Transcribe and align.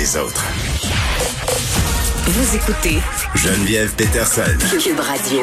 Les 0.00 0.16
autres. 0.16 0.44
Vous 2.26 2.56
écoutez 2.56 2.98
Geneviève 3.36 3.94
Peterson. 3.94 4.42
Cube 4.82 4.98
Radio. 4.98 5.42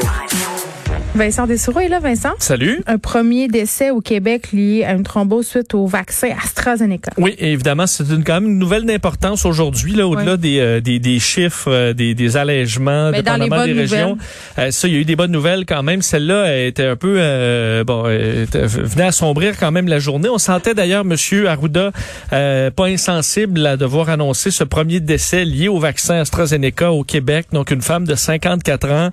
Vincent 1.14 1.46
Dessoureau 1.46 1.82
est 1.82 1.90
là, 1.90 2.00
Vincent. 2.00 2.32
Salut. 2.40 2.82
Un 2.88 2.98
premier 2.98 3.50
décès 3.50 3.90
au 3.92 4.00
Québec 4.00 4.54
lié 4.54 4.86
à 4.86 4.94
une 4.94 5.04
thrombose 5.04 5.46
suite 5.46 5.74
au 5.74 5.86
vaccin 5.86 6.30
AstraZeneca. 6.42 7.12
Oui, 7.18 7.36
évidemment, 7.38 7.86
c'est 7.86 8.06
une, 8.10 8.24
quand 8.24 8.36
même 8.36 8.46
une 8.52 8.58
nouvelle 8.58 8.86
d'importance 8.86 9.46
aujourd'hui, 9.46 9.92
là, 9.92 10.08
au-delà 10.08 10.38
des, 10.38 10.60
euh, 10.60 10.80
des, 10.80 11.00
des 11.00 11.20
chiffres, 11.20 11.70
euh, 11.70 11.94
des, 11.94 12.16
des 12.16 12.38
allègements, 12.38 13.12
Mais 13.12 13.24
dans 13.24 13.36
les 13.36 13.50
des 13.50 13.74
régions. 13.74 14.18
Euh, 14.58 14.72
ça, 14.72 14.88
il 14.88 14.94
y 14.94 14.98
a 14.98 15.00
eu 15.02 15.06
des 15.06 15.18
bonnes 15.18 15.34
nouvelles 15.34 15.66
quand 15.66 15.84
même. 15.84 16.02
Celle-là 16.02 16.46
elle 16.46 16.68
était 16.68 16.86
un 16.86 16.96
peu, 16.96 17.16
euh, 17.20 17.84
bon, 17.84 18.10
était- 18.10 18.66
venait 18.66 19.04
assombrir 19.04 19.58
quand 19.60 19.72
même 19.74 19.90
la 19.90 20.00
journée. 20.00 20.30
On 20.30 20.38
sentait 20.38 20.74
d'ailleurs 20.74 21.04
Monsieur 21.04 21.50
Arruda 21.50 21.92
pas 22.30 22.86
insensible 22.86 23.66
à 23.66 23.76
devoir 23.76 24.10
annoncer 24.10 24.50
ce 24.50 24.64
premier 24.64 25.02
décès 25.02 25.44
lié 25.44 25.68
au 25.68 25.78
vaccin 25.80 26.22
AstraZeneca 26.22 26.94
au 26.94 27.04
Québec. 27.04 27.48
Donc, 27.52 27.70
une 27.72 27.82
femme 27.82 28.08
de 28.08 28.16
54 28.16 28.90
ans, 28.92 29.10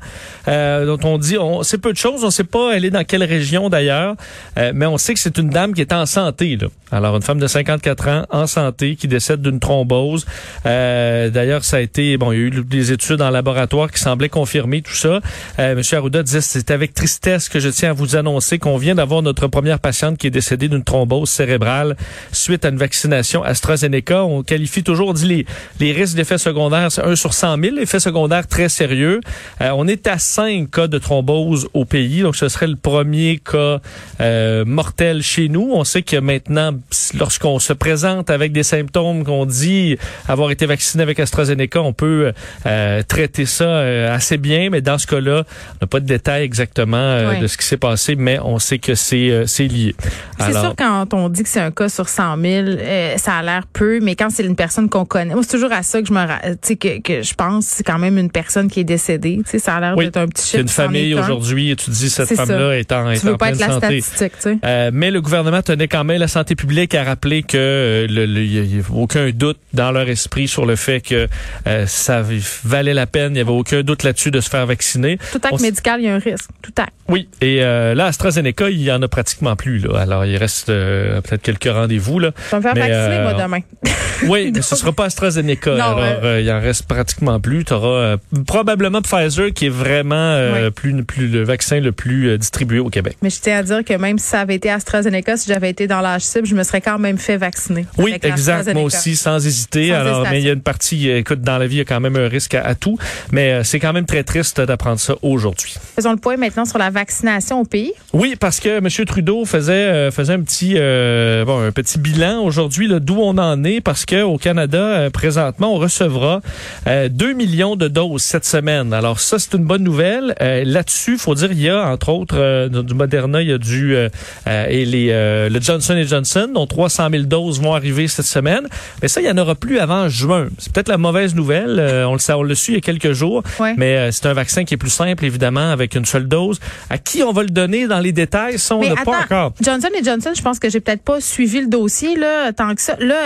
dont 0.87 0.99
on 1.03 1.19
dit, 1.19 1.37
on 1.39 1.65
sait 1.65 1.79
peu 1.79 1.88
de. 1.93 2.25
On 2.25 2.31
sait 2.31 2.45
pas 2.45 2.73
elle 2.75 2.85
est 2.85 2.91
dans 2.91 3.05
quelle 3.05 3.25
région 3.25 3.69
d'ailleurs, 3.69 4.15
euh, 4.57 4.73
mais 4.75 4.87
on 4.87 4.99
sait 4.99 5.15
que 5.15 5.21
c'est 5.21 5.39
une 5.39 5.51
dame 5.51 5.75
qui 5.75 5.81
est 5.81 5.93
en 5.93 6.07
santé. 6.07 6.59
Alors, 6.91 7.17
une 7.17 7.23
femme 7.23 7.39
de 7.39 7.47
54 7.47 8.09
ans 8.09 8.25
en 8.31 8.47
santé 8.47 8.97
qui 8.97 9.09
décède 9.09 9.43
d'une 9.43 9.61
thrombose. 9.61 10.25
Euh, 10.65 11.29
d'ailleurs, 11.29 11.65
ça 11.65 11.77
a 11.77 11.81
été, 11.81 12.17
bon, 12.17 12.33
il 12.33 12.39
y 12.39 12.43
a 12.43 12.45
eu 12.47 12.51
des 12.65 12.93
études 12.93 13.21
en 13.21 13.31
laboratoire 13.31 13.91
qui 13.91 14.01
semblaient 14.01 14.31
confirmer 14.31 14.81
tout 14.81 14.95
ça. 14.95 15.21
Euh, 15.59 15.75
Monsieur 15.75 15.99
Arruda 15.99 16.23
disait, 16.23 16.41
c'est 16.41 16.71
avec 16.71 16.95
tristesse 16.95 17.49
que 17.49 17.61
je 17.61 17.69
tiens 17.69 17.91
à 17.91 17.93
vous 17.93 18.17
annoncer 18.17 18.59
qu'on 18.59 18.79
vient 18.79 18.95
d'avoir 18.95 19.21
notre 19.23 19.49
première 19.49 19.81
patiente 19.81 20.17
qui 20.17 20.27
est 20.29 20.31
décédée 20.31 20.69
d'une 20.69 20.85
thrombose 20.85 21.29
cérébrale 21.29 21.97
suite 22.33 22.65
à 22.65 22.71
une 22.71 22.79
vaccination 22.79 23.43
AstraZeneca. 23.43 24.25
On 24.25 24.43
qualifie 24.43 24.83
toujours, 24.83 25.13
dit 25.13 25.27
les, 25.27 25.47
les 25.81 25.93
risques 25.93 26.17
d'effets 26.17 26.39
secondaires, 26.39 26.91
c'est 26.91 27.05
1 27.05 27.17
sur 27.17 27.35
100 27.35 27.63
000, 27.63 27.77
effets 27.77 28.01
secondaires 28.01 28.47
très 28.47 28.71
sérieux. 28.71 29.21
Euh, 29.61 29.71
on 29.75 29.87
est 29.87 30.07
à 30.07 30.19
5 30.19 30.71
cas 30.71 30.87
de 30.87 30.99
thrombose 30.99 31.69
au 31.79 31.85
pays, 31.85 32.23
donc 32.23 32.37
ce 32.37 32.49
serait 32.49 32.67
le 32.67 32.77
premier 32.77 33.39
cas 33.39 33.81
euh, 34.21 34.65
mortel 34.65 35.23
chez 35.23 35.49
nous. 35.49 35.71
On 35.73 35.85
sait 35.85 36.03
que 36.03 36.17
maintenant, 36.17 36.73
lorsqu'on 37.19 37.59
se 37.59 37.73
présente 37.73 38.31
avec 38.31 38.53
des 38.53 38.63
symptômes 38.63 39.25
qu'on 39.25 39.47
dit 39.47 39.97
avoir 40.29 40.51
été 40.51 40.67
vacciné 40.67 41.03
avec 41.03 41.21
AstraZeneca, 41.21 41.81
on 41.81 41.93
peut 41.93 42.33
euh, 42.67 43.03
traiter 43.07 43.47
ça 43.47 43.65
euh, 43.65 44.15
assez 44.15 44.39
bien, 44.39 44.71
mais 44.71 44.81
dans 44.81 44.99
ce 44.99 45.07
cas-là, 45.07 45.45
on 45.47 45.79
n'a 45.83 45.87
pas 45.87 46.01
de 46.01 46.07
détails 46.07 46.45
exactement 46.45 47.39
de 47.41 47.47
ce 47.47 47.57
qui 47.57 47.67
s'est 47.67 47.77
passé, 47.77 48.17
mais 48.17 48.39
on 48.43 48.59
sait 48.59 48.79
que 48.79 48.95
c'est 48.95 49.47
lié. 49.59 49.95
C'est 50.39 50.53
sûr, 50.53 50.75
quand 50.77 51.15
on 51.15 51.29
dit 51.29 51.43
que 51.43 51.49
c'est 51.49 51.61
un 51.61 51.71
cas 51.71 51.89
sur 51.89 52.09
100 52.09 52.37
000, 52.41 52.67
euh, 52.69 53.17
ça 53.17 53.35
a 53.35 53.43
l'air 53.43 53.67
peu, 53.73 54.01
mais 54.01 54.15
quand 54.15 54.31
c'est 54.31 54.45
une 54.45 54.57
personne 54.57 54.89
qu'on 54.89 55.05
connaît, 55.05 55.35
c'est 55.43 55.51
toujours 55.51 55.73
à 55.73 55.83
ça 55.83 56.01
que 56.01 56.09
je 56.09 56.13
me, 56.13 56.55
que, 56.75 57.01
que 57.01 57.23
je 57.23 57.35
pense, 57.35 57.67
c'est 57.67 57.85
quand 57.85 57.99
même 57.99 58.19
une 58.19 58.31
personne 58.31 58.69
qui 58.69 58.81
est 58.81 58.85
décédée. 58.85 59.41
Ça 59.59 59.77
a 59.77 59.81
l'air 59.81 59.95
oui, 59.97 60.07
d'être 60.07 60.17
un 60.19 60.29
petit 60.29 60.43
c'est 60.43 60.49
chiffre. 60.49 60.63
une 60.63 60.69
famille 60.69 61.15
aujourd'hui 61.15 61.68
et 61.71 61.77
tu 61.77 61.91
dis 61.91 62.11
cette 62.11 62.35
femme-là 62.35 62.79
est 62.79 62.91
en, 62.93 63.11
est 63.11 63.19
Tu 63.21 63.27
veux 63.27 63.35
en 63.35 63.37
pas 63.37 63.47
pleine 63.53 63.61
être 63.61 63.67
la 63.69 63.75
santé. 63.75 64.01
statistique, 64.01 64.33
tu 64.37 64.43
sais. 64.43 64.59
Euh, 64.65 64.91
mais 64.93 65.11
le 65.11 65.21
gouvernement 65.21 65.63
tenait 65.63 65.89
quand 65.89 66.05
même 66.05 66.19
la 66.21 66.29
santé 66.29 66.55
publique 66.55 66.95
à 66.95 67.05
rappeler 67.05 67.43
que 67.43 67.57
euh, 67.57 68.07
le- 68.09 68.27
le- 68.27 68.43
il 68.43 68.77
y 68.77 68.81
a 68.81 68.83
aucun 68.93 69.31
doute 69.31 69.59
dans 69.75 69.91
leur 69.93 70.09
esprit 70.09 70.49
sur 70.49 70.67
le 70.67 70.77
fait 70.77 71.01
que 71.01 71.29
euh, 71.67 71.87
ça 71.87 72.23
valait 72.65 72.95
la 72.95 73.07
peine. 73.07 73.33
Il 73.33 73.35
n'y 73.35 73.41
avait 73.41 73.51
aucun 73.51 73.83
doute 73.83 74.03
là-dessus 74.03 74.31
de 74.31 74.41
se 74.41 74.49
faire 74.51 74.67
vacciner. 74.67 75.19
Tout 75.33 75.39
acte 75.43 75.53
On 75.53 75.59
médical, 75.59 76.01
il 76.01 76.07
y 76.07 76.09
a 76.09 76.15
un 76.15 76.19
risque. 76.19 76.49
Tout 76.63 76.73
acte. 76.79 76.93
Oui, 77.09 77.29
et 77.41 77.63
euh, 77.63 77.95
là, 77.95 78.07
AstraZeneca, 78.07 78.71
il 78.71 78.83
y 78.83 78.93
en 78.93 79.01
a 79.03 79.09
pratiquement 79.09 79.57
plus. 79.57 79.79
Là. 79.79 79.99
Alors, 80.01 80.25
il 80.25 80.37
reste 80.37 80.67
peut-être 80.67 81.43
quelques 81.43 81.65
rendez-vous. 81.73 82.19
Là. 82.19 82.33
Je 82.47 82.51
vais 82.51 82.57
me 82.59 82.63
faire 82.63 82.75
Mais, 82.75 82.81
vacciner, 82.89 83.23
moi, 83.23 83.35
demain. 83.35 83.61
Oui, 84.27 84.51
mais 84.53 84.63
ce 84.63 84.75
sera 84.75 84.91
pas 84.93 85.05
AstraZeneca. 85.05 85.77
Non, 85.77 85.97
alors, 85.97 86.39
il 86.39 86.51
en 86.51 86.61
reste 86.61 86.87
pratiquement 86.89 87.39
plus. 87.39 87.65
Tu 87.65 87.73
auras 87.73 88.17
probablement 88.47 89.01
Pfizer 89.01 89.53
qui 89.53 89.67
est 89.67 89.71
vraiment 89.71 90.37
Oui. 90.55 90.71
plus, 90.73 91.05
plus 91.05 91.29
le 91.29 91.45
vaccin 91.45 91.58
le 91.73 91.93
plus 91.93 92.29
euh, 92.29 92.39
distribué 92.39 92.79
au 92.79 92.91
Québec. 92.91 93.17
Mais 93.23 93.31
je 93.31 93.41
tiens 93.41 93.59
à 93.59 93.63
dire 93.63 93.85
que 93.85 93.95
même 93.95 94.19
si 94.19 94.27
ça 94.27 94.41
avait 94.41 94.55
été 94.55 94.71
AstraZeneca, 94.71 95.37
si 95.37 95.49
j'avais 95.49 95.71
été 95.71 95.87
dans 95.87 96.01
l'âge 96.01 96.23
cible, 96.23 96.47
je 96.47 96.55
me 96.55 96.63
serais 96.63 96.81
quand 96.81 96.99
même 96.99 97.19
fait 97.19 97.37
vacciner. 97.37 97.87
Oui, 97.99 98.17
exact. 98.23 98.73
Moi 98.73 98.83
aussi, 98.83 99.17
sans 99.17 99.45
hésiter. 99.45 99.89
Sans 99.91 99.95
Alors, 99.95 100.27
mais 100.31 100.41
il 100.41 100.47
y 100.47 100.51
a 100.51 100.53
une 100.53 100.63
partie, 100.63 101.11
euh, 101.11 101.19
écoute, 101.19 101.41
dans 101.43 101.59
la 101.59 101.67
vie, 101.67 101.77
il 101.77 101.79
y 101.79 101.83
a 101.83 101.85
quand 101.85 102.01
même 102.01 102.17
un 102.17 102.29
risque 102.29 102.55
à, 102.55 102.63
à 102.63 102.75
tout. 102.75 102.99
Mais 103.33 103.53
euh, 103.53 103.65
c'est 103.65 103.81
quand 103.81 103.93
même 103.93 104.07
très 104.07 104.25
triste 104.25 104.61
d'apprendre 104.61 105.01
ça 105.01 105.15
aujourd'hui. 105.23 105.75
Faisons 105.95 106.13
le 106.13 106.19
point 106.19 106.37
maintenant 106.37 106.65
sur 106.65 106.79
la 106.79 106.91
vaccination 106.91 107.61
au 107.61 107.65
pays. 107.65 107.93
Oui, 108.13 108.37
parce 108.39 108.61
que 108.61 108.79
M. 108.79 108.89
Trudeau 109.07 109.45
faisait 109.45 109.73
euh, 109.73 110.11
faisait 110.11 110.33
un 110.33 110.43
petit 110.43 110.75
euh, 110.77 111.45
bon 111.45 111.61
un 111.61 111.73
petit 111.73 111.99
bilan 111.99 112.43
aujourd'hui 112.43 112.89
d'où 113.01 113.19
on 113.21 113.39
en 113.39 113.63
est 113.65 113.81
parce 113.81 114.05
que 114.05 114.23
au 114.23 114.39
Canada 114.39 114.79
euh, 114.79 115.11
présentement 115.11 115.75
on 115.75 115.79
recevra 115.79 116.41
euh, 116.87 117.09
2 117.09 117.33
millions 117.33 117.77
de 117.77 117.89
doses 117.89 118.23
cette 118.23 118.45
semaine. 118.45 118.93
Alors 118.93 119.21
ça 119.21 119.39
c'est 119.39 119.55
une 119.55 119.65
bonne 119.65 119.83
nouvelle. 119.83 120.35
Là-dessus, 120.41 121.19
faut 121.19 121.35
dire 121.35 121.48
il 121.53 121.61
y 121.61 121.69
a 121.69 121.89
entre 121.89 122.09
autres 122.11 122.37
euh, 122.39 122.69
du 122.69 122.95
Moderna, 122.95 123.43
il 123.43 123.49
y 123.49 123.53
a 123.53 123.59
du 123.59 123.95
euh, 123.95 124.09
euh, 124.47 124.67
et 124.69 124.85
les 124.85 125.09
le 125.09 125.61
Johnson 125.61 126.01
Johnson 126.05 126.51
dont 126.53 126.67
300 126.67 127.09
000 127.11 127.23
doses 127.25 127.61
vont 127.61 127.75
arriver 127.75 128.09
cette 128.09 128.27
semaine. 128.27 128.69
Mais 129.03 129.09
ça 129.09 129.21
il 129.21 129.27
y 129.27 129.31
en 129.31 129.39
aura 129.39 129.55
plus 129.55 129.79
avant 129.79 130.09
juin. 130.09 130.49
C'est 130.59 130.73
peut-être 130.73 130.89
la 130.89 130.99
mauvaise 130.99 131.35
nouvelle. 131.35 132.05
On 132.07 132.13
le 132.13 132.19
sait, 132.19 132.33
on 132.33 132.43
le 132.43 132.55
su 132.55 132.73
il 132.73 132.75
y 132.75 132.79
a 132.79 132.81
quelques 132.81 133.13
jours. 133.13 133.43
Ouais. 133.59 133.75
Mais 133.77 134.11
c'est 134.13 134.27
un 134.27 134.35
vaccin 134.35 134.65
qui 134.65 134.75
est 134.75 134.79
plus 134.79 134.91
simple 134.91 135.25
évidemment 135.25 135.71
avec 135.71 135.95
une 135.95 136.05
seule 136.05 136.29
dose. 136.29 136.59
À 136.91 136.99
qui 136.99 137.23
on 137.23 137.33
va 137.33 137.43
le 137.43 137.51
donner 137.51 137.87
dans 137.87 138.01
les 138.01 138.13
détails, 138.13 138.59
ça 138.59 138.77
on 138.77 138.83
n'a 138.83 139.03
pas 139.05 139.21
encore. 139.25 139.53
Johnson 139.63 139.89
Johnson, 140.05 140.33
je 140.37 140.43
pense 140.43 140.59
que 140.59 140.69
j'ai 140.69 140.81
peut-être 140.81 141.03
pas 141.03 141.21
suivi 141.21 141.61
le 141.61 141.69
dossier 141.69 142.17
là 142.17 142.53
tant 142.53 142.75
que 142.75 142.83
ça. 142.83 142.97
Là, 143.01 143.17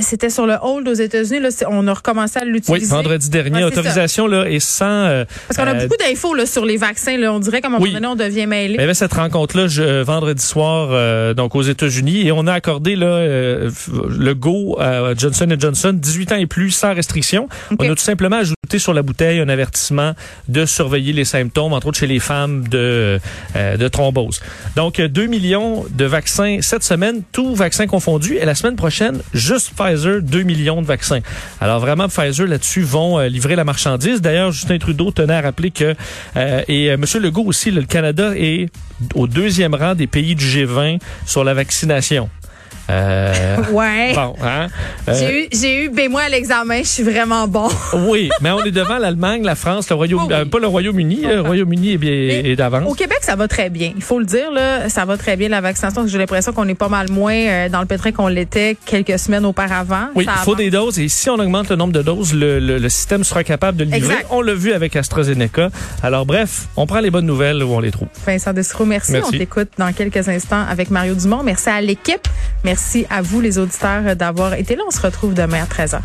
c'était 0.00 0.30
sur 0.30 0.46
le 0.46 0.56
hold 0.62 0.88
aux 0.88 0.94
États-Unis. 0.94 1.40
Là, 1.40 1.48
on 1.68 1.86
a 1.86 1.94
recommencé 1.94 2.38
à 2.38 2.42
Oui, 2.44 2.52
l'utiliser. 2.52 2.94
vendredi 2.94 3.30
dernier, 3.30 3.58
Ouais, 3.58 3.64
autorisation 3.64 4.26
là 4.26 4.48
est 4.48 4.60
sans. 4.60 5.24
Parce 5.48 5.58
qu'on 5.58 5.66
a 5.66 5.74
beaucoup 5.74 5.96
d'infos 5.96 6.34
là 6.34 6.46
sur 6.46 6.64
les 6.64 6.76
vaccins. 6.76 7.16
Là, 7.16 7.32
on 7.32 7.38
dirait 7.38 7.60
un 7.64 7.71
moment 7.72 7.82
Oui. 7.84 7.92
donné, 7.92 8.06
on 8.06 8.16
devient 8.16 8.46
mêlé. 8.46 8.74
Il 8.74 8.80
y 8.80 8.84
avait 8.84 8.94
cette 8.94 9.12
rencontre-là 9.14 9.66
je- 9.68 10.02
vendredi 10.02 10.44
soir 10.44 10.88
euh, 10.92 11.34
donc 11.34 11.54
aux 11.54 11.62
États-Unis 11.62 12.26
et 12.26 12.32
on 12.32 12.46
a 12.46 12.52
accordé 12.52 12.96
là 12.96 13.06
euh, 13.06 13.70
le 14.08 14.34
go 14.34 14.78
à 14.80 15.14
Johnson 15.16 15.48
Johnson 15.58 15.92
18 15.94 16.32
ans 16.32 16.36
et 16.36 16.46
plus 16.46 16.70
sans 16.70 16.94
restriction. 16.94 17.48
On 17.78 17.84
a 17.84 17.88
tout 17.88 17.96
simplement 17.98 18.36
ajouté 18.36 18.78
sur 18.78 18.94
la 18.94 19.02
bouteille 19.02 19.40
un 19.40 19.48
avertissement 19.48 20.12
de 20.48 20.64
surveiller 20.66 21.12
les 21.12 21.24
symptômes 21.24 21.72
entre 21.72 21.88
autres 21.88 21.98
chez 21.98 22.06
les 22.06 22.18
femmes 22.20 22.68
de 22.68 23.18
euh, 23.56 23.76
de 23.76 23.88
thrombose. 23.88 24.40
Donc 24.76 25.00
euh, 25.00 25.08
2 25.08 25.26
millions 25.26 25.84
de 25.90 26.04
vaccins 26.04 26.58
cette 26.60 26.82
semaine, 26.84 27.22
tout 27.32 27.54
vaccin 27.54 27.86
confondu 27.86 28.36
et 28.36 28.44
la 28.44 28.54
semaine 28.54 28.76
prochaine 28.76 29.20
juste 29.34 29.72
Pfizer 29.76 30.20
2 30.22 30.42
millions 30.42 30.82
de 30.82 30.86
vaccins. 30.86 31.20
Alors 31.60 31.80
vraiment 31.80 32.08
Pfizer 32.08 32.46
là-dessus 32.46 32.82
vont 32.82 33.18
euh, 33.18 33.28
livrer 33.28 33.56
la 33.56 33.64
marchandise. 33.64 34.20
D'ailleurs 34.20 34.52
Justin 34.52 34.78
Trudeau 34.78 35.10
tenait 35.10 35.34
à 35.34 35.40
rappeler 35.40 35.70
que 35.70 35.94
euh, 36.36 36.62
et 36.68 36.90
euh, 36.90 36.96
Monsieur 36.96 37.20
Legault 37.20 37.44
aussi 37.44 37.61
le 37.70 37.82
Canada 37.82 38.32
est 38.36 38.70
au 39.14 39.26
deuxième 39.26 39.74
rang 39.74 39.94
des 39.94 40.06
pays 40.06 40.34
du 40.34 40.44
G20 40.44 41.00
sur 41.26 41.44
la 41.44 41.54
vaccination. 41.54 42.28
Euh, 42.90 43.56
Ouais. 43.72 44.12
bon, 44.14 44.34
hein? 44.42 44.68
Euh, 45.08 45.14
J'ai 45.18 45.44
eu, 45.44 45.48
j'ai 45.52 45.84
eu, 45.84 45.88
ben 45.88 46.10
moi 46.10 46.22
à 46.22 46.28
l'examen, 46.28 46.78
je 46.82 46.88
suis 46.88 47.02
vraiment 47.02 47.46
bon. 47.48 47.68
oui, 48.08 48.28
mais 48.40 48.50
on 48.50 48.62
est 48.64 48.70
devant 48.70 48.98
l'Allemagne, 48.98 49.42
la 49.44 49.54
France, 49.54 49.88
le 49.88 49.96
Royaume, 49.96 50.22
Oh 50.24 50.26
oui. 50.28 50.34
euh, 50.34 50.44
pas 50.44 50.58
le 50.58 50.66
Royaume-Uni. 50.66 51.20
Le 51.22 51.28
comprends. 51.36 51.42
Royaume-Uni 51.48 51.92
est 51.92 51.98
bien 51.98 52.12
est 52.12 52.56
d'avance. 52.56 52.90
Au 52.90 52.94
Québec, 52.94 53.18
ça 53.22 53.36
va 53.36 53.48
très 53.48 53.70
bien. 53.70 53.92
Il 53.96 54.02
faut 54.02 54.18
le 54.18 54.24
dire, 54.26 54.50
là, 54.50 54.88
ça 54.88 55.04
va 55.04 55.16
très 55.16 55.36
bien 55.36 55.48
la 55.48 55.60
vaccination. 55.60 56.06
J'ai 56.06 56.18
l'impression 56.18 56.52
qu'on 56.52 56.68
est 56.68 56.74
pas 56.74 56.88
mal 56.88 57.10
moins 57.10 57.34
euh, 57.34 57.68
dans 57.68 57.80
le 57.80 57.86
pétrin 57.86 58.12
qu'on 58.12 58.28
l'était 58.28 58.76
quelques 58.84 59.18
semaines 59.18 59.44
auparavant. 59.46 60.08
Oui, 60.14 60.26
il 60.28 60.38
faut 60.44 60.54
des 60.54 60.70
doses 60.70 60.98
et 60.98 61.08
si 61.08 61.30
on 61.30 61.34
augmente 61.38 61.70
le 61.70 61.76
nombre 61.76 61.92
de 61.92 62.02
doses, 62.02 62.34
le, 62.34 62.58
le- 62.58 62.78
le 62.78 62.88
système 62.88 63.22
sera 63.24 63.44
capable 63.44 63.78
de 63.78 63.84
le 63.84 63.90
livrer. 63.90 64.14
Exact. 64.14 64.26
On 64.30 64.42
l'a 64.42 64.54
vu 64.54 64.72
avec 64.72 64.96
AstraZeneca. 64.96 65.70
Alors 66.02 66.26
bref, 66.26 66.66
on 66.76 66.86
prend 66.86 67.00
les 67.00 67.10
bonnes 67.10 67.26
nouvelles 67.26 67.62
où 67.62 67.72
on 67.72 67.80
les 67.80 67.90
trouve. 67.90 68.08
Vincent 68.26 68.52
Dessereau, 68.52 68.84
merci. 68.84 69.12
Merci. 69.12 69.30
On 69.34 69.38
t'écoute 69.38 69.68
dans 69.78 69.92
quelques 69.92 70.28
instants 70.28 70.64
avec 70.68 70.90
Mario 70.90 71.14
Dumont. 71.14 71.42
Merci 71.42 71.68
à 71.70 71.80
l'équipe. 71.80 72.26
Merci 72.72 73.04
à 73.10 73.20
vous, 73.20 73.42
les 73.42 73.58
auditeurs, 73.58 74.16
d'avoir 74.16 74.54
été 74.54 74.76
là. 74.76 74.82
On 74.86 74.90
se 74.90 75.02
retrouve 75.02 75.34
demain 75.34 75.62
à 75.62 75.66
13h. 75.66 76.00